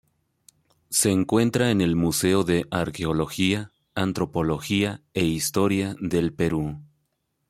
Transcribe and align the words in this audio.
Se 0.89 1.11
encuentra 1.11 1.69
en 1.69 1.79
el 1.79 1.95
Museo 1.95 2.43
de 2.43 2.65
Arqueología, 2.71 3.71
Antropología 3.93 5.03
e 5.13 5.25
Historia 5.25 5.95
del 5.99 6.33
Perú. 6.33 6.79